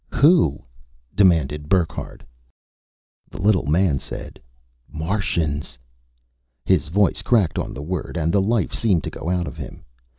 [0.15, 0.63] "Who?"
[1.13, 2.23] demanded Burckhardt.
[3.29, 4.41] The little man said,
[4.91, 5.77] "Martians!"
[6.65, 9.85] His voice cracked on the word and the life seemed to go out of him.